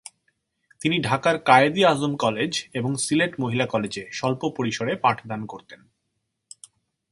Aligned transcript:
তিনি 0.81 0.97
ঢাকার 0.99 1.39
কায়েদ-ই-আজম 1.39 2.13
কলেজ, 2.15 2.51
এবং 2.73 2.95
সিলেট 2.95 3.33
মহিলা 3.39 3.65
কলেজে 3.65 4.03
স্বল্প 4.11 4.41
পরিসরে 4.57 4.95
পাঠদান 4.95 5.45
করতেন। 5.45 5.79